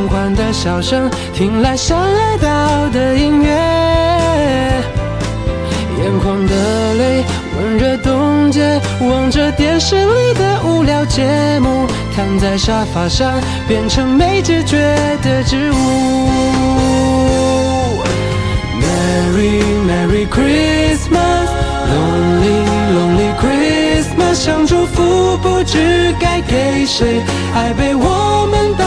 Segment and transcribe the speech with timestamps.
[0.00, 3.50] 缓缓的笑声听来像爱到的音乐。
[5.98, 7.22] 眼眶的泪
[7.58, 13.38] 温热冻结，望着电视里的无聊节目，躺在沙发上
[13.68, 14.78] 变成没知觉
[15.22, 15.76] 的植物。
[18.80, 27.20] Merry Merry Christmas，Lonely Lonely Christmas，想祝福不知该给谁，
[27.54, 28.86] 爱被我们打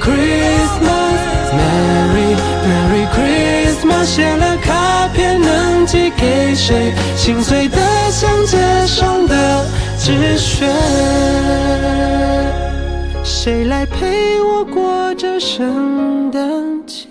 [0.00, 6.92] Christmas，Merry Merry Christmas，写了卡片能寄给谁？
[7.16, 7.78] 心碎的
[8.10, 9.66] 像街上的
[9.98, 10.66] 纸屑。
[13.22, 16.40] 谁来陪我过这圣诞
[16.86, 17.08] 节？